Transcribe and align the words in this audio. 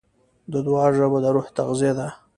د 0.51 0.53
دعا 0.67 0.85
ژبه 0.97 1.17
د 1.23 1.25
روح 1.35 1.47
تغذیه 1.57 1.93
ده. 1.97 2.07